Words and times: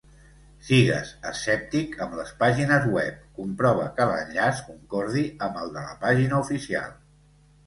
Sigues 0.67 1.09
escèptic 1.31 1.93
amb 2.05 2.15
les 2.19 2.31
pàgines 2.39 2.87
web, 2.95 3.19
comprova 3.41 3.85
que 4.01 4.09
l'enllaç 4.13 4.63
concordi 4.71 5.25
amb 5.49 5.61
el 5.65 5.71
de 5.77 5.85
la 5.91 5.95
pàgina 6.09 6.41
oficial. 6.43 6.91